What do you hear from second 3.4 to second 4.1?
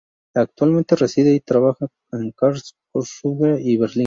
y Berlín.